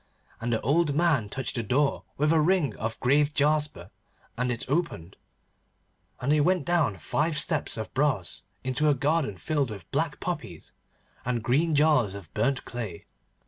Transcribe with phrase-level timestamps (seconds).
[0.39, 3.91] And the old man touched the door with a ring of graved jasper
[4.35, 5.15] and it opened,
[6.19, 10.73] and they went down five steps of brass into a garden filled with black poppies
[11.23, 13.05] and green jars of burnt clay.